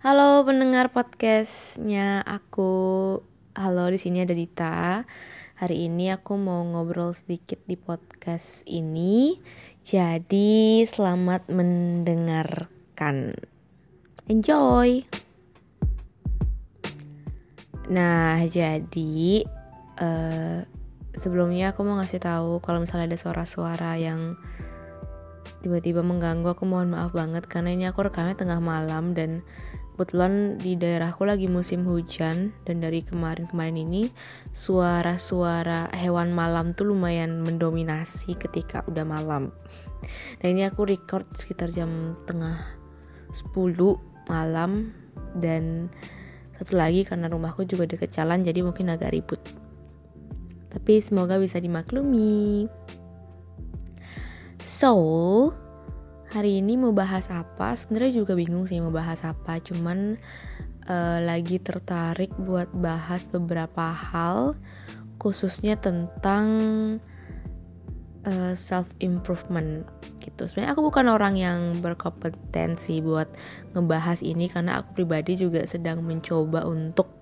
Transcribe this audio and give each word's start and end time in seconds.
Halo 0.00 0.40
pendengar 0.48 0.88
podcastnya 0.96 2.24
aku. 2.24 2.72
Halo 3.52 3.84
di 3.92 4.00
sini 4.00 4.24
ada 4.24 4.32
Dita. 4.32 5.04
Hari 5.60 5.92
ini 5.92 6.08
aku 6.08 6.40
mau 6.40 6.64
ngobrol 6.64 7.12
sedikit 7.12 7.60
di 7.68 7.76
podcast 7.76 8.64
ini. 8.64 9.36
Jadi 9.84 10.80
selamat 10.88 11.52
mendengarkan. 11.52 13.36
Enjoy. 14.24 15.04
Nah 17.92 18.40
jadi 18.48 19.44
uh, 20.00 20.64
sebelumnya 21.12 21.76
aku 21.76 21.84
mau 21.84 22.00
ngasih 22.00 22.24
tahu 22.24 22.64
kalau 22.64 22.80
misalnya 22.80 23.12
ada 23.12 23.20
suara-suara 23.20 24.00
yang 24.00 24.40
tiba-tiba 25.60 26.00
mengganggu 26.00 26.56
aku 26.56 26.64
mohon 26.64 26.96
maaf 26.96 27.12
banget 27.12 27.44
karena 27.44 27.76
ini 27.76 27.84
aku 27.84 28.08
rekamnya 28.08 28.32
tengah 28.32 28.64
malam 28.64 29.12
dan 29.12 29.44
kebetulan 30.00 30.56
di 30.56 30.80
daerahku 30.80 31.28
lagi 31.28 31.44
musim 31.44 31.84
hujan 31.84 32.56
dan 32.64 32.80
dari 32.80 33.04
kemarin-kemarin 33.04 33.84
ini 33.84 34.08
suara-suara 34.56 35.92
hewan 35.92 36.32
malam 36.32 36.72
tuh 36.72 36.88
lumayan 36.88 37.44
mendominasi 37.44 38.32
ketika 38.40 38.80
udah 38.88 39.04
malam. 39.04 39.52
Dan 40.40 40.56
ini 40.56 40.64
aku 40.64 40.88
record 40.88 41.28
sekitar 41.36 41.68
jam 41.68 42.16
tengah 42.24 42.56
10 43.36 43.76
malam 44.24 44.88
dan 45.36 45.92
satu 46.56 46.80
lagi 46.80 47.04
karena 47.04 47.28
rumahku 47.28 47.68
juga 47.68 47.84
deket 47.84 48.08
jalan 48.08 48.40
jadi 48.40 48.64
mungkin 48.64 48.88
agak 48.88 49.12
ribut. 49.12 49.44
Tapi 50.72 51.04
semoga 51.04 51.36
bisa 51.36 51.60
dimaklumi. 51.60 52.64
So, 54.64 54.96
hari 56.30 56.62
ini 56.62 56.78
mau 56.78 56.94
bahas 56.94 57.26
apa? 57.28 57.74
Sebenarnya 57.74 58.22
juga 58.22 58.38
bingung 58.38 58.64
sih 58.64 58.78
mau 58.78 58.94
bahas 58.94 59.26
apa 59.26 59.58
cuman 59.58 60.14
uh, 60.86 61.18
lagi 61.18 61.58
tertarik 61.58 62.30
buat 62.46 62.70
bahas 62.78 63.26
beberapa 63.26 63.90
hal 63.90 64.54
khususnya 65.20 65.76
tentang 65.76 66.48
uh, 68.24 68.30
eh, 68.30 68.54
self 68.56 68.88
improvement 69.04 69.84
gitu. 70.24 70.48
Sebenarnya 70.48 70.72
aku 70.72 70.88
bukan 70.88 71.12
orang 71.12 71.36
yang 71.36 71.76
berkompetensi 71.84 73.04
buat 73.04 73.28
ngebahas 73.76 74.24
ini 74.24 74.48
karena 74.48 74.80
aku 74.80 75.04
pribadi 75.04 75.36
juga 75.36 75.66
sedang 75.68 76.00
mencoba 76.00 76.64
untuk 76.64 77.19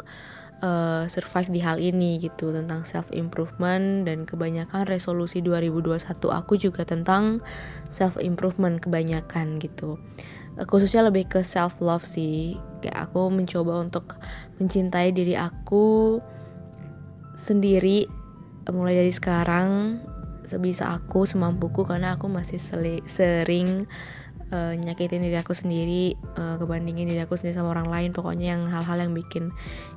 uh, 0.63 1.05
survive 1.07 1.51
di 1.51 1.61
hal 1.63 1.79
ini 1.79 2.19
gitu 2.19 2.51
tentang 2.51 2.83
self 2.83 3.11
improvement 3.15 4.07
dan 4.07 4.27
kebanyakan 4.27 4.87
resolusi 4.87 5.43
2021 5.43 6.03
aku 6.31 6.55
juga 6.59 6.83
tentang 6.83 7.43
self 7.91 8.19
improvement 8.19 8.83
kebanyakan 8.83 9.63
gitu. 9.63 9.99
Uh, 10.59 10.67
khususnya 10.67 11.07
lebih 11.07 11.27
ke 11.31 11.41
self 11.43 11.79
love 11.79 12.07
sih. 12.07 12.59
Kayak 12.79 13.11
aku 13.11 13.27
mencoba 13.31 13.83
untuk 13.83 14.19
mencintai 14.63 15.11
diri 15.11 15.35
aku 15.35 16.19
sendiri 17.35 18.07
uh, 18.67 18.73
mulai 18.75 18.99
dari 18.99 19.13
sekarang 19.15 19.99
sebisa 20.49 20.97
aku 20.97 21.29
semampuku 21.29 21.85
karena 21.85 22.17
aku 22.17 22.25
masih 22.25 22.57
sering 23.05 23.85
uh, 24.53 24.75
nyakitin 24.77 25.25
diri 25.25 25.37
aku 25.39 25.53
sendiri 25.57 26.17
uh, 26.37 26.57
kebandingin 26.61 27.09
diri 27.09 27.21
aku 27.23 27.37
sendiri 27.37 27.59
sama 27.59 27.73
orang 27.77 27.89
lain 27.89 28.11
pokoknya 28.13 28.57
yang 28.57 28.63
hal-hal 28.69 28.99
yang 28.99 29.13
bikin 29.13 29.53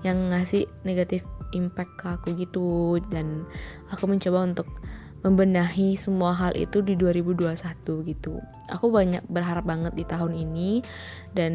yang 0.06 0.18
ngasih 0.32 0.68
negatif 0.88 1.24
impact 1.52 1.92
ke 2.00 2.06
aku 2.08 2.28
gitu 2.36 3.00
dan 3.12 3.44
aku 3.92 4.08
mencoba 4.08 4.48
untuk 4.48 4.68
membenahi 5.22 5.94
semua 5.94 6.34
hal 6.34 6.54
itu 6.58 6.82
di 6.82 6.98
2021 6.98 7.54
gitu. 8.10 8.42
Aku 8.74 8.90
banyak 8.90 9.22
berharap 9.30 9.70
banget 9.70 9.94
di 9.94 10.02
tahun 10.02 10.34
ini 10.34 10.82
dan 11.38 11.54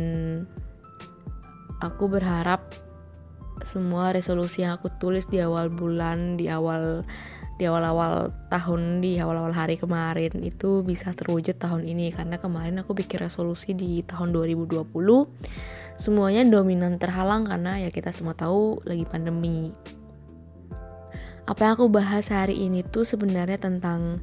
aku 1.83 2.07
berharap 2.07 2.63
semua 3.67 4.15
resolusi 4.15 4.63
yang 4.63 4.79
aku 4.79 4.93
tulis 5.03 5.27
di 5.27 5.43
awal 5.43 5.67
bulan, 5.67 6.39
di 6.39 6.47
awal 6.47 7.03
di 7.57 7.65
awal-awal 7.65 8.29
tahun 8.53 9.01
di 9.01 9.17
awal-awal 9.17 9.53
hari 9.53 9.81
kemarin 9.81 10.33
itu 10.45 10.85
bisa 10.85 11.17
terwujud 11.17 11.57
tahun 11.57 11.89
ini. 11.89 12.13
Karena 12.13 12.37
kemarin 12.37 12.81
aku 12.81 12.93
bikin 12.93 13.25
resolusi 13.25 13.73
di 13.73 14.05
tahun 14.05 14.37
2020 14.37 14.85
semuanya 15.97 16.45
dominan 16.45 17.01
terhalang 17.01 17.49
karena 17.49 17.81
ya 17.81 17.89
kita 17.89 18.13
semua 18.13 18.37
tahu 18.37 18.85
lagi 18.85 19.09
pandemi. 19.09 19.73
Apa 21.49 21.61
yang 21.65 21.73
aku 21.81 21.89
bahas 21.89 22.29
hari 22.29 22.59
ini 22.59 22.85
tuh 22.85 23.07
sebenarnya 23.07 23.57
tentang 23.57 24.21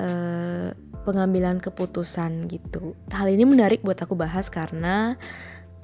uh, 0.00 0.72
pengambilan 1.04 1.60
keputusan 1.60 2.48
gitu. 2.48 2.96
Hal 3.12 3.28
ini 3.28 3.44
menarik 3.44 3.84
buat 3.84 4.00
aku 4.00 4.16
bahas 4.16 4.48
karena 4.48 5.20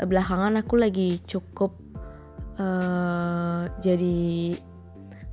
belakangan 0.00 0.56
aku 0.65 0.81
lagi 0.81 1.21
cukup 1.28 1.77
uh, 2.56 3.69
jadi 3.84 4.56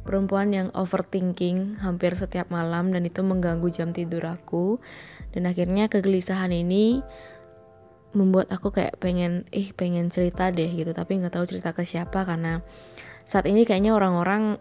perempuan 0.08 0.56
yang 0.56 0.72
overthinking 0.72 1.76
hampir 1.84 2.16
setiap 2.16 2.48
malam 2.48 2.96
dan 2.96 3.04
itu 3.04 3.20
mengganggu 3.22 3.68
jam 3.70 3.92
tidur 3.92 4.24
aku. 4.24 4.80
Dan 5.36 5.46
akhirnya 5.46 5.92
kegelisahan 5.92 6.50
ini 6.56 7.04
membuat 8.16 8.50
aku 8.56 8.72
kayak 8.72 8.98
pengen 9.04 9.44
eh 9.52 9.70
pengen 9.76 10.08
cerita 10.08 10.48
deh 10.50 10.72
gitu. 10.72 10.96
Tapi 10.96 11.20
nggak 11.20 11.36
tahu 11.36 11.46
cerita 11.46 11.76
ke 11.76 11.84
siapa 11.84 12.24
karena 12.24 12.64
saat 13.28 13.44
ini 13.44 13.68
kayaknya 13.68 13.92
orang-orang 13.92 14.56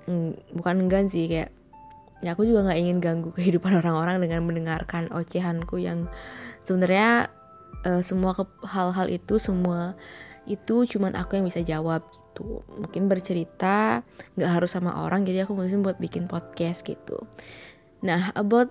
bukan 0.50 0.90
enggan 0.90 1.06
sih 1.06 1.30
kayak 1.30 1.54
ya 2.26 2.34
aku 2.34 2.48
juga 2.48 2.66
nggak 2.66 2.80
ingin 2.82 2.98
ganggu 2.98 3.30
kehidupan 3.30 3.76
orang-orang 3.80 4.18
dengan 4.18 4.42
mendengarkan 4.42 5.06
ocehanku 5.14 5.78
yang 5.78 6.10
sebenarnya 6.66 7.30
uh, 7.86 8.02
semua 8.02 8.34
hal-hal 8.66 9.06
itu 9.06 9.38
semua 9.38 9.94
itu 10.46 10.86
cuman 10.86 11.18
aku 11.18 11.38
yang 11.38 11.46
bisa 11.46 11.60
jawab 11.62 12.06
gitu. 12.10 12.62
Mungkin 12.70 13.10
bercerita 13.10 14.06
nggak 14.38 14.50
harus 14.50 14.72
sama 14.72 15.04
orang 15.04 15.26
jadi 15.26 15.44
aku 15.44 15.58
mutusin 15.58 15.82
buat 15.82 15.98
bikin 15.98 16.30
podcast 16.30 16.86
gitu. 16.86 17.18
Nah 18.06 18.30
about 18.38 18.70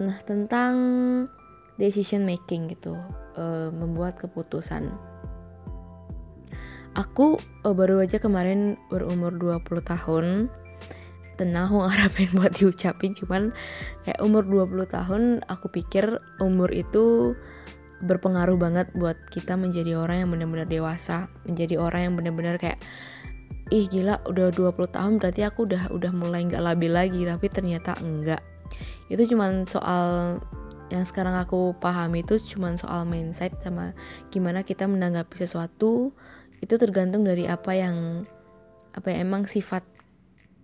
nah 0.00 0.16
tentang 0.24 0.74
decision 1.76 2.24
making 2.28 2.72
gitu. 2.72 2.96
Uh, 3.36 3.72
membuat 3.72 4.20
keputusan. 4.20 4.92
Aku 6.98 7.38
uh, 7.64 7.74
baru 7.74 8.02
aja 8.02 8.18
kemarin 8.18 8.76
berumur 8.90 9.32
20 9.32 9.64
tahun. 9.86 10.26
Tenang 11.40 11.72
aku 11.72 11.78
ngarepin 11.88 12.30
buat 12.36 12.52
diucapin 12.52 13.16
cuman 13.16 13.54
kayak 14.04 14.20
umur 14.20 14.44
20 14.44 14.84
tahun 14.92 15.22
aku 15.48 15.72
pikir 15.72 16.20
umur 16.36 16.68
itu 16.68 17.32
berpengaruh 18.00 18.56
banget 18.56 18.88
buat 18.96 19.16
kita 19.28 19.56
menjadi 19.56 19.96
orang 20.00 20.24
yang 20.24 20.30
benar-benar 20.32 20.68
dewasa, 20.68 21.28
menjadi 21.44 21.80
orang 21.80 22.00
yang 22.10 22.14
benar-benar 22.16 22.56
kayak 22.56 22.80
ih 23.70 23.86
gila 23.86 24.18
udah 24.26 24.50
20 24.50 24.74
tahun 24.90 25.12
berarti 25.22 25.46
aku 25.46 25.70
udah 25.70 25.94
udah 25.94 26.10
mulai 26.10 26.42
nggak 26.42 26.58
labil 26.58 26.90
lagi 26.90 27.22
tapi 27.22 27.46
ternyata 27.46 27.94
enggak. 28.02 28.42
Itu 29.12 29.26
cuman 29.30 29.66
soal 29.70 30.38
yang 30.90 31.06
sekarang 31.06 31.38
aku 31.38 31.78
pahami 31.78 32.26
itu 32.26 32.36
cuman 32.54 32.74
soal 32.74 33.06
mindset 33.06 33.54
sama 33.62 33.94
gimana 34.34 34.66
kita 34.66 34.90
menanggapi 34.90 35.38
sesuatu 35.38 36.10
itu 36.60 36.74
tergantung 36.76 37.22
dari 37.22 37.46
apa 37.46 37.72
yang 37.72 38.26
apa 38.98 39.06
yang 39.14 39.30
emang 39.30 39.46
sifat 39.46 39.86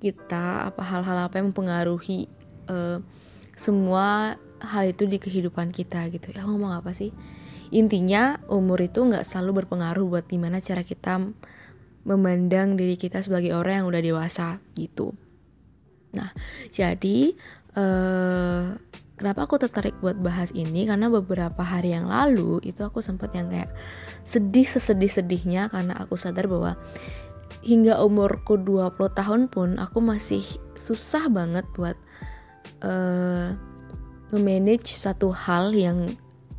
kita 0.03 0.67
apa 0.69 0.83
hal-hal 0.83 1.31
apa 1.31 1.39
yang 1.39 1.55
mempengaruhi 1.55 2.27
uh, 2.69 2.99
semua 3.55 4.35
hal 4.63 4.89
itu 4.89 5.05
di 5.05 5.21
kehidupan 5.21 5.75
kita 5.75 6.09
gitu. 6.13 6.33
Ya 6.33 6.45
ngomong 6.47 6.73
apa 6.73 6.93
sih? 6.97 7.13
Intinya 7.75 8.39
umur 8.47 8.79
itu 8.79 9.03
nggak 9.03 9.27
selalu 9.27 9.65
berpengaruh 9.65 10.07
buat 10.07 10.25
gimana 10.31 10.63
cara 10.63 10.87
kita 10.87 11.19
memandang 12.07 12.79
diri 12.79 12.95
kita 12.95 13.19
sebagai 13.19 13.51
orang 13.59 13.83
yang 13.83 13.87
udah 13.91 14.03
dewasa 14.03 14.63
gitu. 14.79 15.11
Nah 16.15 16.31
jadi 16.71 17.35
eh, 17.75 18.65
kenapa 19.19 19.41
aku 19.51 19.59
tertarik 19.59 19.99
buat 19.99 20.15
bahas 20.23 20.55
ini? 20.55 20.87
Karena 20.87 21.11
beberapa 21.11 21.67
hari 21.67 21.91
yang 21.91 22.07
lalu 22.07 22.63
itu 22.63 22.87
aku 22.87 23.03
sempat 23.03 23.35
yang 23.35 23.51
kayak 23.51 23.75
sedih 24.23 24.65
sesedih 24.65 25.11
sedihnya 25.11 25.67
karena 25.67 25.99
aku 25.99 26.15
sadar 26.15 26.47
bahwa 26.47 26.79
hingga 27.67 27.99
umurku 27.99 28.55
20 28.63 28.95
tahun 29.19 29.51
pun 29.51 29.75
aku 29.83 29.99
masih 29.99 30.47
susah 30.79 31.27
banget 31.27 31.67
buat 31.75 31.99
uh, 32.87 33.59
memanage 34.35 34.95
satu 34.95 35.31
hal 35.31 35.71
yang 35.77 36.15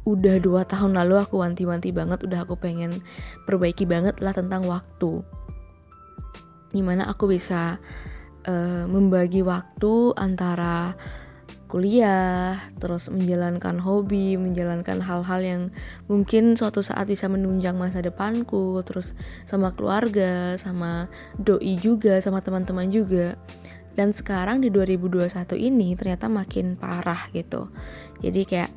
udah 0.07 0.39
dua 0.39 0.63
tahun 0.63 0.95
lalu 0.95 1.19
aku 1.19 1.43
wanti-wanti 1.43 1.91
banget 1.91 2.23
udah 2.23 2.47
aku 2.47 2.55
pengen 2.55 3.03
perbaiki 3.43 3.83
banget 3.83 4.15
lah 4.23 4.31
tentang 4.31 4.63
waktu. 4.63 5.19
Gimana 6.71 7.11
aku 7.11 7.27
bisa 7.27 7.75
uh, 8.47 8.85
membagi 8.87 9.43
waktu 9.43 10.15
antara 10.15 10.95
kuliah, 11.67 12.55
terus 12.79 13.11
menjalankan 13.11 13.75
hobi, 13.75 14.39
menjalankan 14.39 15.03
hal-hal 15.03 15.43
yang 15.43 15.61
mungkin 16.07 16.55
suatu 16.55 16.79
saat 16.79 17.11
bisa 17.11 17.27
menunjang 17.27 17.75
masa 17.75 17.99
depanku, 17.99 18.79
terus 18.87 19.11
sama 19.43 19.75
keluarga, 19.75 20.55
sama 20.55 21.11
doi 21.43 21.75
juga, 21.75 22.23
sama 22.23 22.39
teman-teman 22.39 22.87
juga 22.87 23.35
dan 23.97 24.13
sekarang 24.13 24.61
di 24.61 24.69
2021 24.69 25.33
ini 25.57 25.97
ternyata 25.97 26.29
makin 26.29 26.77
parah 26.77 27.27
gitu. 27.33 27.65
Jadi 28.21 28.45
kayak 28.45 28.71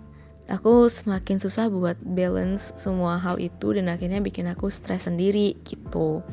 aku 0.48 0.88
semakin 0.88 1.36
susah 1.36 1.68
buat 1.68 2.00
balance 2.16 2.72
semua 2.74 3.20
hal 3.20 3.36
itu 3.36 3.76
dan 3.76 3.92
akhirnya 3.92 4.18
bikin 4.18 4.48
aku 4.48 4.72
stres 4.72 5.04
sendiri 5.04 5.54
gitu. 5.68 6.24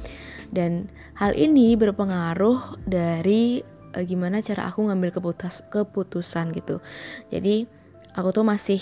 Dan 0.56 0.88
hal 1.20 1.36
ini 1.36 1.76
berpengaruh 1.76 2.80
dari 2.88 3.62
uh, 3.94 4.04
gimana 4.08 4.40
cara 4.40 4.72
aku 4.72 4.88
ngambil 4.88 5.12
keputus 5.20 5.60
keputusan 5.68 6.56
gitu. 6.56 6.80
Jadi 7.28 7.68
aku 8.16 8.32
tuh 8.32 8.48
masih 8.48 8.80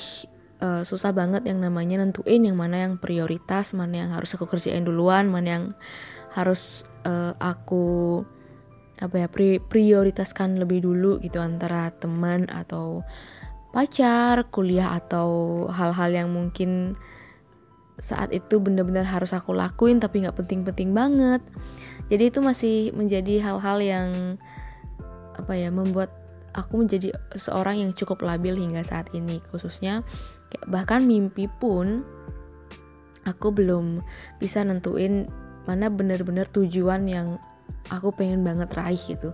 uh, 0.61 0.85
susah 0.85 1.11
banget 1.11 1.49
yang 1.49 1.59
namanya 1.65 1.99
nentuin 1.99 2.45
yang 2.45 2.55
mana 2.55 2.85
yang 2.85 2.95
prioritas 3.01 3.73
mana 3.73 4.05
yang 4.05 4.09
harus 4.13 4.37
aku 4.37 4.47
kerjain 4.47 4.85
duluan 4.85 5.27
mana 5.27 5.47
yang 5.49 5.65
harus 6.31 6.85
uh, 7.07 7.31
aku 7.39 8.21
apa 9.03 9.25
ya 9.25 9.27
pri 9.27 9.59
prioritaskan 9.59 10.55
lebih 10.55 10.83
dulu 10.87 11.19
gitu 11.19 11.43
antara 11.43 11.91
teman 11.99 12.47
atau 12.47 13.03
pacar, 13.75 14.47
kuliah 14.55 14.95
atau 14.95 15.63
hal-hal 15.67 16.15
yang 16.15 16.29
mungkin 16.31 16.95
saat 17.99 18.31
itu 18.31 18.59
benar-benar 18.59 19.03
harus 19.03 19.35
aku 19.35 19.51
lakuin 19.51 19.99
tapi 19.99 20.23
nggak 20.23 20.39
penting-penting 20.39 20.95
banget. 20.95 21.43
Jadi 22.07 22.23
itu 22.31 22.39
masih 22.39 22.75
menjadi 22.95 23.43
hal-hal 23.43 23.83
yang 23.83 24.09
apa 25.35 25.51
ya 25.51 25.67
membuat 25.67 26.11
aku 26.55 26.87
menjadi 26.87 27.11
seorang 27.35 27.83
yang 27.83 27.91
cukup 27.91 28.23
labil 28.23 28.55
hingga 28.55 28.79
saat 28.87 29.11
ini 29.11 29.43
khususnya 29.51 29.99
bahkan 30.71 31.03
mimpi 31.03 31.51
pun 31.59 32.07
aku 33.27 33.51
belum 33.51 33.99
bisa 34.39 34.63
nentuin 34.63 35.27
mana 35.67 35.91
benar-benar 35.91 36.47
tujuan 36.55 37.09
yang 37.09 37.35
aku 37.93 38.09
pengen 38.15 38.41
banget 38.41 38.71
raih 38.73 38.99
gitu. 38.99 39.33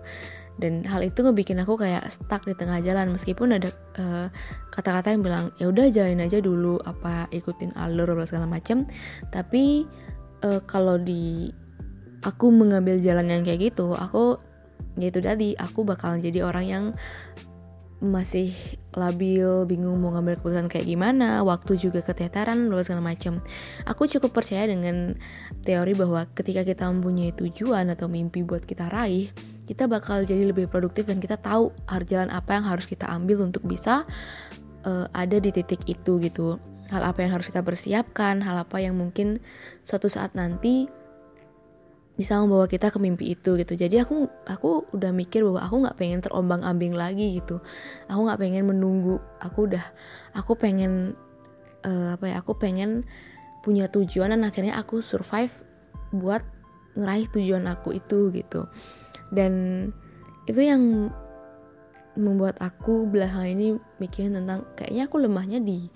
Dan 0.59 0.83
hal 0.85 1.01
itu 1.01 1.23
ngebikin 1.23 1.63
aku 1.63 1.79
kayak 1.79 2.05
stuck 2.11 2.43
di 2.45 2.53
tengah 2.53 2.83
jalan 2.83 3.15
meskipun 3.15 3.55
ada 3.57 3.71
eh, 3.97 4.27
kata-kata 4.69 5.15
yang 5.15 5.23
bilang 5.23 5.45
ya 5.57 5.71
udah 5.71 5.87
jalanin 5.89 6.27
aja 6.27 6.43
dulu 6.43 6.77
apa 6.83 7.25
ikutin 7.31 7.73
alur 7.79 8.13
segala 8.27 8.45
macam 8.45 8.85
tapi 9.33 9.87
uh, 10.45 10.61
kalau 10.65 10.97
di 11.01 11.49
aku 12.21 12.53
mengambil 12.53 13.01
jalan 13.01 13.29
yang 13.29 13.41
kayak 13.41 13.73
gitu 13.73 13.93
aku 13.97 14.37
ya 14.99 15.09
itu 15.09 15.23
tadi 15.23 15.55
aku 15.57 15.87
bakal 15.87 16.19
jadi 16.19 16.43
orang 16.45 16.65
yang 16.67 16.85
masih 18.01 18.51
labil, 18.95 19.63
bingung 19.67 20.03
mau 20.03 20.11
ngambil 20.11 20.39
keputusan 20.39 20.67
kayak 20.67 20.87
gimana, 20.87 21.39
waktu 21.47 21.79
juga 21.79 22.03
keteteran, 22.03 22.67
luas 22.67 22.91
segala 22.91 23.15
macam. 23.15 23.39
Aku 23.87 24.07
cukup 24.07 24.35
percaya 24.35 24.67
dengan 24.67 25.15
teori 25.63 25.95
bahwa 25.95 26.27
ketika 26.35 26.67
kita 26.67 26.91
mempunyai 26.91 27.31
tujuan 27.39 27.87
atau 27.91 28.11
mimpi 28.11 28.43
buat 28.43 28.67
kita 28.67 28.91
raih, 28.91 29.31
kita 29.69 29.87
bakal 29.87 30.27
jadi 30.27 30.51
lebih 30.51 30.67
produktif 30.67 31.07
dan 31.07 31.23
kita 31.23 31.39
tahu 31.39 31.71
jalan 32.03 32.27
apa 32.27 32.59
yang 32.59 32.65
harus 32.67 32.83
kita 32.83 33.07
ambil 33.07 33.47
untuk 33.47 33.63
bisa 33.63 34.03
uh, 34.83 35.07
ada 35.15 35.39
di 35.39 35.51
titik 35.55 35.79
itu 35.87 36.19
gitu. 36.19 36.59
Hal 36.91 37.07
apa 37.07 37.23
yang 37.23 37.39
harus 37.39 37.47
kita 37.47 37.63
persiapkan, 37.63 38.43
hal 38.43 38.67
apa 38.67 38.83
yang 38.83 38.99
mungkin 38.99 39.39
suatu 39.87 40.11
saat 40.11 40.35
nanti 40.35 40.91
bisa 42.21 42.37
membawa 42.37 42.69
kita 42.69 42.93
ke 42.93 43.01
mimpi 43.01 43.33
itu 43.33 43.57
gitu. 43.57 43.73
Jadi 43.73 43.97
aku 43.97 44.29
aku 44.45 44.85
udah 44.93 45.09
mikir 45.09 45.41
bahwa 45.41 45.65
aku 45.65 45.75
nggak 45.81 45.97
pengen 45.97 46.21
terombang 46.21 46.61
ambing 46.61 46.93
lagi 46.93 47.41
gitu. 47.41 47.57
Aku 48.13 48.29
nggak 48.29 48.37
pengen 48.37 48.69
menunggu. 48.69 49.17
Aku 49.41 49.65
udah 49.65 49.81
aku 50.37 50.53
pengen 50.53 51.17
uh, 51.81 52.13
apa 52.13 52.29
ya 52.29 52.45
aku 52.45 52.53
pengen 52.53 53.01
punya 53.65 53.89
tujuan 53.89 54.29
dan 54.29 54.45
akhirnya 54.45 54.77
aku 54.77 55.01
survive 55.01 55.49
buat 56.13 56.45
ngeraih 56.93 57.25
tujuan 57.33 57.65
aku 57.65 57.97
itu 57.97 58.29
gitu. 58.29 58.69
Dan 59.33 59.89
itu 60.45 60.61
yang 60.61 61.09
membuat 62.13 62.61
aku 62.61 63.09
belakangan 63.09 63.49
ini 63.49 63.67
mikirin 63.97 64.37
tentang 64.37 64.69
kayaknya 64.77 65.09
aku 65.09 65.17
lemahnya 65.23 65.63
di 65.63 65.87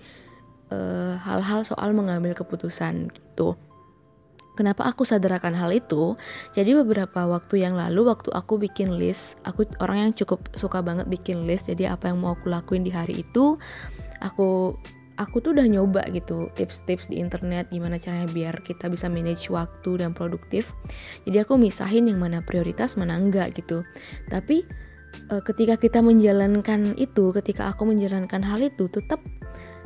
eh, 0.72 1.14
hal-hal 1.20 1.60
uh, 1.60 1.68
soal 1.68 1.92
mengambil 1.92 2.32
keputusan 2.32 3.12
gitu 3.12 3.52
Kenapa 4.56 4.88
aku 4.88 5.04
sadar 5.04 5.36
akan 5.36 5.52
hal 5.52 5.70
itu? 5.70 6.16
Jadi 6.56 6.72
beberapa 6.72 7.28
waktu 7.28 7.60
yang 7.62 7.76
lalu 7.76 8.08
waktu 8.08 8.32
aku 8.32 8.56
bikin 8.56 8.96
list, 8.96 9.36
aku 9.44 9.68
orang 9.84 10.08
yang 10.08 10.12
cukup 10.16 10.48
suka 10.56 10.80
banget 10.80 11.06
bikin 11.12 11.44
list. 11.44 11.68
Jadi 11.68 11.84
apa 11.84 12.08
yang 12.08 12.24
mau 12.24 12.32
aku 12.32 12.48
lakuin 12.48 12.80
di 12.80 12.90
hari 12.90 13.20
itu, 13.20 13.60
aku 14.24 14.74
aku 15.16 15.40
tuh 15.40 15.56
udah 15.56 15.66
nyoba 15.68 16.04
gitu 16.12 16.48
tips-tips 16.56 17.08
di 17.08 17.20
internet 17.20 17.72
gimana 17.72 17.96
caranya 17.96 18.28
biar 18.30 18.60
kita 18.64 18.88
bisa 18.88 19.08
manage 19.08 19.48
waktu 19.48 20.00
dan 20.00 20.12
produktif. 20.12 20.72
Jadi 21.24 21.40
aku 21.40 21.56
misahin 21.56 22.08
yang 22.08 22.20
mana 22.20 22.44
prioritas, 22.44 22.96
mana 22.96 23.16
enggak 23.16 23.56
gitu. 23.56 23.84
Tapi 24.28 24.64
e, 25.32 25.34
ketika 25.44 25.80
kita 25.80 26.00
menjalankan 26.04 26.94
itu, 27.00 27.32
ketika 27.32 27.72
aku 27.72 27.88
menjalankan 27.88 28.44
hal 28.44 28.60
itu, 28.60 28.88
tetap 28.92 29.20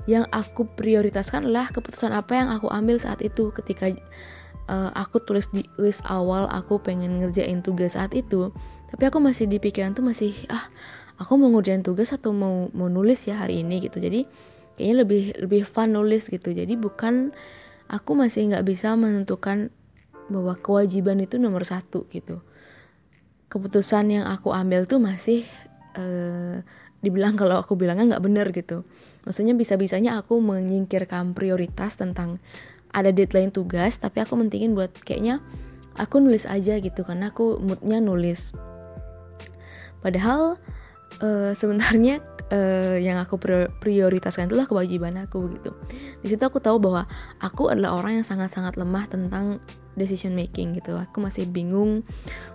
yang 0.08 0.26
aku 0.34 0.66
prioritaskan 0.74 1.46
adalah 1.46 1.70
keputusan 1.70 2.10
apa 2.10 2.32
yang 2.34 2.48
aku 2.50 2.66
ambil 2.72 2.96
saat 2.96 3.20
itu 3.22 3.52
ketika 3.54 3.92
uh, 4.70 4.94
aku 4.94 5.18
tulis 5.26 5.50
di 5.50 5.66
list 5.82 6.00
awal 6.06 6.46
aku 6.46 6.78
pengen 6.78 7.18
ngerjain 7.18 7.60
tugas 7.60 7.98
saat 7.98 8.14
itu. 8.14 8.54
Tapi 8.94 9.02
aku 9.10 9.18
masih 9.18 9.50
di 9.50 9.58
pikiran 9.58 9.94
tuh 9.98 10.06
masih 10.06 10.30
ah 10.50 10.70
aku 11.18 11.34
mau 11.36 11.50
ngerjain 11.50 11.82
tugas 11.82 12.14
atau 12.14 12.30
mau 12.30 12.70
mau 12.70 12.86
nulis 12.86 13.26
ya 13.26 13.42
hari 13.42 13.66
ini 13.66 13.82
gitu. 13.82 13.98
Jadi 13.98 14.24
kayaknya 14.78 14.94
lebih 15.02 15.22
lebih 15.42 15.62
fun 15.66 15.92
nulis 15.92 16.30
gitu. 16.30 16.54
Jadi 16.54 16.78
bukan 16.78 17.34
aku 17.90 18.14
masih 18.14 18.54
nggak 18.54 18.64
bisa 18.64 18.94
menentukan 18.94 19.74
bahwa 20.30 20.54
kewajiban 20.62 21.18
itu 21.18 21.36
nomor 21.42 21.66
satu 21.66 22.06
gitu. 22.14 22.38
Keputusan 23.50 24.14
yang 24.14 24.24
aku 24.30 24.54
ambil 24.54 24.86
tuh 24.86 25.02
masih 25.02 25.42
uh, 25.98 26.62
dibilang 27.02 27.34
kalau 27.34 27.58
aku 27.58 27.74
bilangnya 27.74 28.16
nggak 28.16 28.24
bener 28.24 28.46
gitu. 28.54 28.86
Maksudnya 29.26 29.52
bisa-bisanya 29.58 30.16
aku 30.16 30.38
menyingkirkan 30.40 31.36
prioritas 31.36 31.98
tentang 31.98 32.40
ada 32.90 33.10
deadline 33.14 33.54
tugas 33.54 33.98
tapi 33.98 34.22
aku 34.22 34.34
mentingin 34.38 34.74
buat 34.74 34.90
kayaknya 35.06 35.38
aku 35.98 36.22
nulis 36.22 36.46
aja 36.46 36.78
gitu 36.78 37.02
karena 37.02 37.30
aku 37.30 37.58
moodnya 37.60 37.98
nulis. 37.98 38.54
Padahal 40.00 40.56
uh, 41.20 41.52
sebenarnya 41.52 42.24
uh, 42.50 42.96
yang 42.96 43.20
aku 43.20 43.36
prioritaskan 43.82 44.48
itulah 44.48 44.64
kewajiban 44.64 45.20
aku 45.20 45.50
begitu 45.50 45.70
di 46.24 46.32
situ 46.32 46.40
aku 46.40 46.58
tahu 46.58 46.80
bahwa 46.80 47.04
aku 47.44 47.68
adalah 47.68 48.00
orang 48.00 48.20
yang 48.20 48.26
sangat-sangat 48.26 48.80
lemah 48.80 49.04
tentang 49.06 49.60
decision 49.98 50.32
making 50.32 50.72
gitu. 50.78 50.96
Aku 50.96 51.20
masih 51.20 51.44
bingung 51.50 52.06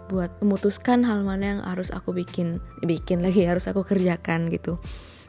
buat 0.09 0.33
memutuskan 0.41 1.05
hal 1.05 1.21
mana 1.21 1.57
yang 1.57 1.61
harus 1.61 1.93
aku 1.93 2.15
bikin 2.15 2.57
bikin 2.81 3.21
lagi 3.21 3.45
harus 3.45 3.69
aku 3.69 3.85
kerjakan 3.85 4.49
gitu 4.49 4.79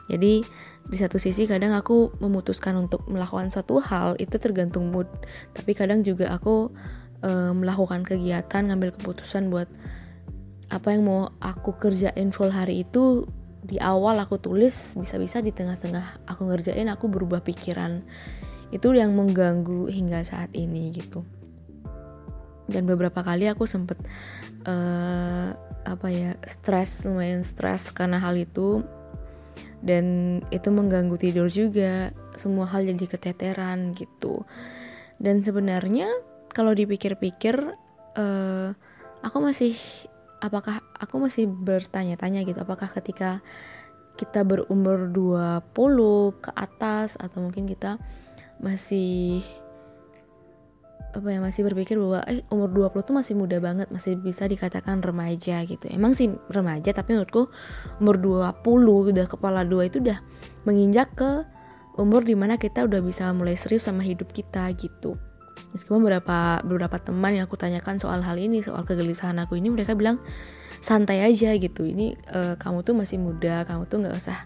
jadi 0.07 0.43
di 0.87 0.97
satu 0.97 1.19
sisi 1.19 1.43
kadang 1.43 1.75
aku 1.75 2.15
memutuskan 2.23 2.79
untuk 2.79 3.03
melakukan 3.11 3.51
suatu 3.51 3.83
hal 3.83 4.15
itu 4.23 4.39
tergantung 4.39 4.87
mood. 4.95 5.07
Tapi 5.51 5.75
kadang 5.75 5.99
juga 5.99 6.31
aku 6.31 6.71
e, 7.19 7.31
melakukan 7.51 8.07
kegiatan 8.07 8.71
ngambil 8.71 8.95
keputusan 8.95 9.51
buat 9.51 9.67
apa 10.71 10.95
yang 10.95 11.07
mau 11.07 11.31
aku 11.43 11.75
kerjain 11.79 12.31
full 12.31 12.51
hari 12.51 12.87
itu 12.87 13.27
di 13.67 13.79
awal 13.83 14.15
aku 14.19 14.39
tulis 14.39 14.95
bisa-bisa 14.95 15.43
di 15.43 15.51
tengah-tengah 15.51 16.23
aku 16.31 16.47
ngerjain 16.47 16.87
aku 16.87 17.11
berubah 17.11 17.43
pikiran. 17.43 17.99
Itu 18.71 18.95
yang 18.95 19.11
mengganggu 19.11 19.91
hingga 19.91 20.23
saat 20.23 20.55
ini 20.55 20.95
gitu. 20.95 21.23
Dan 22.67 22.87
beberapa 22.87 23.23
kali 23.23 23.47
aku 23.47 23.67
sempet 23.67 23.99
uh, 24.67 25.55
apa 25.87 26.07
ya 26.11 26.35
stres 26.43 27.07
lumayan 27.07 27.43
stres 27.47 27.95
karena 27.95 28.19
hal 28.19 28.35
itu 28.35 28.83
dan 29.81 30.39
itu 30.49 30.69
mengganggu 30.69 31.15
tidur 31.19 31.47
juga. 31.47 32.11
Semua 32.33 32.65
hal 32.69 32.85
jadi 32.85 33.05
keteteran 33.05 33.93
gitu. 33.97 34.45
Dan 35.17 35.41
sebenarnya 35.41 36.09
kalau 36.53 36.73
dipikir-pikir 36.73 37.55
uh, 38.17 38.69
aku 39.21 39.37
masih 39.41 39.73
apakah 40.41 40.81
aku 41.01 41.17
masih 41.17 41.49
bertanya-tanya 41.49 42.45
gitu. 42.45 42.61
Apakah 42.61 42.89
ketika 42.89 43.41
kita 44.17 44.41
berumur 44.41 45.13
20 45.13 46.41
ke 46.41 46.49
atas 46.57 47.17
atau 47.21 47.45
mungkin 47.45 47.69
kita 47.69 48.01
masih 48.57 49.45
apa 51.17 51.33
ya 51.33 51.41
masih 51.41 51.65
berpikir 51.65 51.97
bahwa 51.97 52.21
eh 52.29 52.45
umur 52.53 52.69
20 52.93 53.09
tuh 53.09 53.15
masih 53.17 53.33
muda 53.33 53.57
banget, 53.57 53.89
masih 53.89 54.13
bisa 54.21 54.45
dikatakan 54.45 55.01
remaja 55.01 55.65
gitu. 55.65 55.89
Emang 55.89 56.13
sih 56.13 56.29
remaja 56.53 56.93
tapi 56.93 57.17
menurutku 57.17 57.49
umur 57.97 58.21
20 58.21 59.17
udah 59.17 59.25
kepala 59.25 59.65
dua 59.65 59.89
itu 59.89 59.97
udah 59.97 60.21
menginjak 60.69 61.09
ke 61.17 61.41
umur 61.97 62.21
di 62.21 62.37
mana 62.37 62.61
kita 62.61 62.85
udah 62.85 63.01
bisa 63.01 63.33
mulai 63.33 63.57
serius 63.57 63.89
sama 63.89 64.05
hidup 64.05 64.29
kita 64.29 64.69
gitu. 64.77 65.17
Meskipun 65.73 66.05
beberapa 66.05 66.61
beberapa 66.61 67.01
teman 67.01 67.33
yang 67.33 67.49
aku 67.49 67.57
tanyakan 67.57 67.97
soal 67.97 68.21
hal 68.21 68.37
ini, 68.37 68.61
soal 68.61 68.85
kegelisahan 68.85 69.41
aku 69.41 69.57
ini 69.57 69.73
mereka 69.73 69.97
bilang 69.97 70.21
santai 70.79 71.25
aja 71.25 71.57
gitu. 71.57 71.83
Ini 71.89 72.13
uh, 72.29 72.53
kamu 72.61 72.85
tuh 72.85 72.93
masih 72.93 73.17
muda, 73.17 73.65
kamu 73.65 73.89
tuh 73.89 74.05
nggak 74.05 74.15
usah 74.15 74.37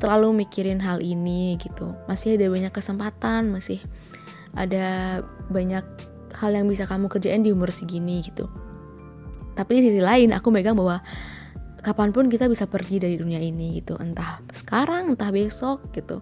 terlalu 0.00 0.44
mikirin 0.44 0.80
hal 0.80 1.04
ini 1.04 1.60
gitu. 1.60 1.92
Masih 2.08 2.40
ada 2.40 2.48
banyak 2.48 2.72
kesempatan, 2.72 3.52
masih 3.52 3.80
ada 4.54 5.20
banyak 5.50 5.82
hal 6.36 6.52
yang 6.52 6.68
bisa 6.68 6.84
kamu 6.84 7.08
kerjain 7.08 7.42
di 7.42 7.50
umur 7.50 7.72
segini 7.72 8.20
gitu. 8.22 8.46
Tapi 9.56 9.80
di 9.80 9.88
sisi 9.88 10.04
lain 10.04 10.36
aku 10.36 10.52
megang 10.52 10.76
bahwa 10.76 11.00
kapan 11.80 12.12
pun 12.12 12.28
kita 12.28 12.50
bisa 12.50 12.68
pergi 12.68 13.00
dari 13.00 13.16
dunia 13.16 13.40
ini 13.40 13.80
gitu. 13.80 13.96
Entah 13.96 14.44
sekarang 14.52 15.16
entah 15.16 15.32
besok 15.32 15.86
gitu. 15.96 16.20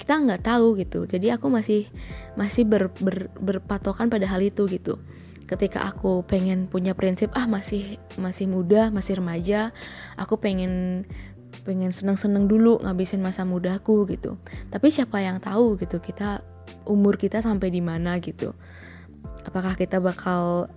Kita 0.00 0.18
nggak 0.18 0.42
tahu 0.42 0.74
gitu. 0.82 1.06
Jadi 1.06 1.30
aku 1.30 1.46
masih 1.46 1.86
masih 2.34 2.66
ber, 2.66 2.90
ber, 2.98 3.30
berpatokan 3.38 4.10
pada 4.10 4.26
hal 4.26 4.42
itu 4.42 4.66
gitu. 4.66 4.98
Ketika 5.46 5.84
aku 5.84 6.26
pengen 6.26 6.66
punya 6.66 6.96
prinsip 6.96 7.30
ah 7.38 7.46
masih 7.46 8.00
masih 8.16 8.48
muda 8.48 8.88
masih 8.88 9.20
remaja 9.20 9.68
aku 10.16 10.40
pengen 10.40 11.04
pengen 11.68 11.92
seneng-seneng 11.92 12.48
dulu 12.48 12.80
ngabisin 12.82 13.22
masa 13.22 13.44
mudaku 13.46 14.08
gitu. 14.10 14.40
Tapi 14.72 14.90
siapa 14.90 15.22
yang 15.22 15.38
tahu 15.38 15.78
gitu. 15.78 16.02
Kita 16.02 16.42
umur 16.86 17.14
kita 17.18 17.42
sampai 17.42 17.70
di 17.70 17.80
mana 17.82 18.18
gitu. 18.18 18.54
Apakah 19.46 19.74
kita 19.74 19.98
bakal 19.98 20.70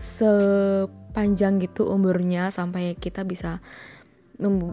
sepanjang 0.00 1.60
gitu 1.60 1.88
umurnya 1.88 2.48
sampai 2.48 2.96
kita 2.96 3.24
bisa 3.26 3.60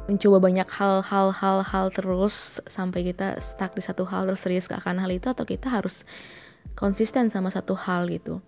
mencoba 0.08 0.40
banyak 0.40 0.68
hal-hal 0.72 1.36
hal-hal 1.36 1.92
terus 1.92 2.64
sampai 2.72 3.04
kita 3.12 3.36
stuck 3.44 3.76
di 3.76 3.84
satu 3.84 4.08
hal 4.08 4.24
terus 4.24 4.48
serius 4.48 4.72
akan 4.72 4.96
hal 4.96 5.12
itu 5.12 5.28
atau 5.28 5.44
kita 5.44 5.68
harus 5.68 6.08
konsisten 6.80 7.28
sama 7.28 7.52
satu 7.52 7.76
hal 7.76 8.08
gitu. 8.08 8.40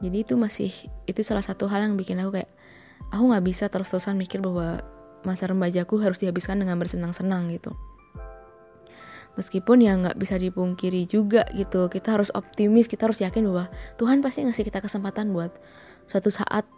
Jadi 0.00 0.24
itu 0.24 0.34
masih 0.40 0.72
itu 1.04 1.20
salah 1.20 1.44
satu 1.44 1.68
hal 1.68 1.84
yang 1.84 2.00
bikin 2.00 2.24
aku 2.24 2.40
kayak 2.40 2.50
aku 3.12 3.22
nggak 3.28 3.44
bisa 3.44 3.68
terus-terusan 3.68 4.16
mikir 4.16 4.40
bahwa 4.40 4.80
masa 5.28 5.46
remajaku 5.46 6.00
harus 6.00 6.18
dihabiskan 6.18 6.58
dengan 6.58 6.80
bersenang-senang 6.80 7.52
gitu 7.52 7.76
meskipun 9.36 9.80
ya 9.80 9.96
nggak 9.96 10.20
bisa 10.20 10.36
dipungkiri 10.36 11.08
juga 11.08 11.48
gitu 11.56 11.88
kita 11.88 12.20
harus 12.20 12.28
optimis 12.36 12.84
kita 12.84 13.08
harus 13.08 13.24
yakin 13.24 13.48
bahwa 13.48 13.72
Tuhan 13.96 14.20
pasti 14.20 14.44
ngasih 14.44 14.68
kita 14.68 14.84
kesempatan 14.84 15.32
buat 15.32 15.56
suatu 16.10 16.28
saat 16.28 16.68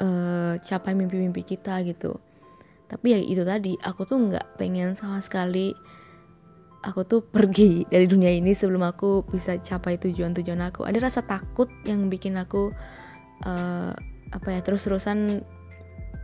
uh, 0.00 0.56
capai 0.64 0.96
mimpi-mimpi 0.96 1.44
kita 1.44 1.84
gitu. 1.84 2.16
Tapi 2.90 3.06
ya 3.14 3.18
itu 3.22 3.46
tadi 3.46 3.78
aku 3.86 4.02
tuh 4.08 4.18
nggak 4.18 4.58
pengen 4.58 4.98
sama 4.98 5.22
sekali 5.22 5.70
aku 6.80 7.04
tuh 7.04 7.20
pergi 7.20 7.84
dari 7.92 8.08
dunia 8.08 8.32
ini 8.32 8.56
sebelum 8.56 8.82
aku 8.82 9.28
bisa 9.28 9.60
capai 9.60 10.00
tujuan-tujuan 10.00 10.60
aku. 10.72 10.88
Ada 10.88 10.98
rasa 10.98 11.20
takut 11.22 11.68
yang 11.84 12.08
bikin 12.08 12.40
aku 12.40 12.72
uh, 13.44 13.92
apa 14.30 14.48
ya 14.48 14.60
terus-terusan 14.64 15.42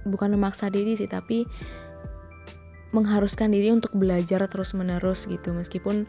bukan 0.06 0.38
memaksa 0.38 0.70
diri 0.70 0.94
sih 0.94 1.10
tapi 1.10 1.42
mengharuskan 2.96 3.52
diri 3.52 3.68
untuk 3.68 3.92
belajar 3.92 4.48
terus 4.48 4.72
menerus 4.72 5.28
gitu. 5.28 5.52
Meskipun 5.52 6.08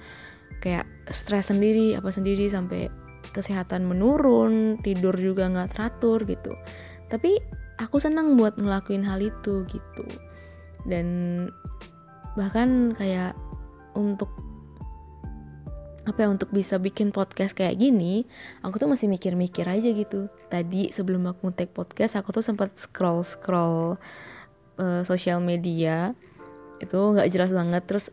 kayak 0.63 0.87
stres 1.11 1.51
sendiri 1.51 1.99
apa 1.99 2.09
sendiri 2.09 2.47
sampai 2.47 2.87
kesehatan 3.35 3.83
menurun 3.83 4.79
tidur 4.81 5.13
juga 5.19 5.51
nggak 5.51 5.75
teratur 5.75 6.23
gitu. 6.23 6.55
Tapi 7.11 7.37
aku 7.83 7.99
senang 7.99 8.39
buat 8.39 8.55
ngelakuin 8.55 9.03
hal 9.03 9.19
itu 9.19 9.67
gitu. 9.67 10.05
Dan 10.87 11.07
bahkan 12.39 12.95
kayak 12.95 13.35
untuk 13.97 14.31
apa 16.07 16.23
ya 16.23 16.31
untuk 16.31 16.47
bisa 16.55 16.79
bikin 16.79 17.11
podcast 17.11 17.51
kayak 17.51 17.83
gini 17.83 18.23
aku 18.63 18.79
tuh 18.79 18.87
masih 18.87 19.11
mikir-mikir 19.11 19.67
aja 19.67 19.91
gitu. 19.91 20.31
Tadi 20.47 20.87
sebelum 20.87 21.27
aku 21.27 21.51
take 21.51 21.75
podcast 21.75 22.15
aku 22.15 22.31
tuh 22.31 22.45
sempat 22.45 22.71
scroll 22.79 23.27
scroll 23.27 23.99
uh, 24.79 25.03
sosial 25.03 25.43
media 25.43 26.15
itu 26.83 26.99
nggak 27.13 27.29
jelas 27.33 27.51
banget. 27.53 27.83
Terus 27.85 28.05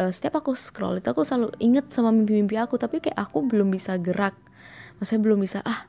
uh, 0.00 0.10
setiap 0.10 0.42
aku 0.42 0.54
scroll 0.54 0.98
itu 0.98 1.08
aku 1.10 1.22
selalu 1.22 1.54
inget 1.60 1.88
sama 1.90 2.10
mimpi-mimpi 2.14 2.58
aku. 2.58 2.78
Tapi 2.80 3.02
kayak 3.02 3.18
aku 3.18 3.46
belum 3.46 3.70
bisa 3.70 3.96
gerak. 4.00 4.34
Maksudnya 4.98 5.22
belum 5.26 5.38
bisa 5.42 5.58
ah 5.66 5.86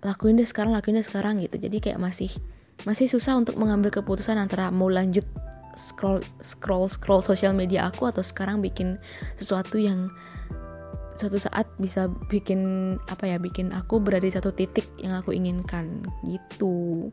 lakuin 0.00 0.40
deh 0.40 0.48
sekarang 0.48 0.72
lakuin 0.72 0.96
deh 0.96 1.06
sekarang 1.06 1.40
gitu. 1.40 1.56
Jadi 1.60 1.80
kayak 1.80 2.00
masih 2.00 2.32
masih 2.88 3.06
susah 3.08 3.36
untuk 3.36 3.60
mengambil 3.60 3.92
keputusan 3.92 4.40
antara 4.40 4.72
mau 4.72 4.88
lanjut 4.88 5.24
scroll 5.76 6.24
scroll 6.40 6.88
scroll 6.88 7.22
sosial 7.22 7.52
media 7.52 7.92
aku 7.92 8.08
atau 8.08 8.24
sekarang 8.24 8.64
bikin 8.64 8.96
sesuatu 9.36 9.76
yang 9.76 10.08
suatu 11.20 11.36
saat 11.36 11.68
bisa 11.76 12.08
bikin 12.32 12.96
apa 13.12 13.28
ya 13.28 13.36
bikin 13.36 13.76
aku 13.76 14.00
berada 14.00 14.24
di 14.24 14.32
satu 14.32 14.48
titik 14.56 14.88
yang 14.96 15.12
aku 15.12 15.36
inginkan 15.36 16.00
gitu 16.24 17.12